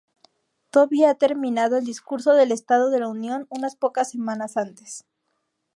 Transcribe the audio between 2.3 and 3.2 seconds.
del estado de la